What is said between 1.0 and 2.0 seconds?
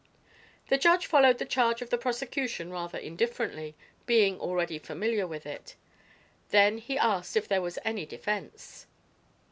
followed the charge of the